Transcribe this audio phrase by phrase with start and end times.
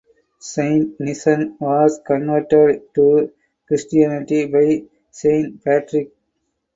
[0.39, 3.31] Saint Nissen was converted to
[3.67, 4.81] Christianity by
[5.11, 6.09] Saint Patrick.